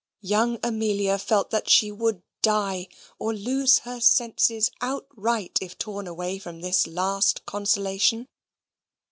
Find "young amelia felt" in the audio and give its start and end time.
0.23-1.51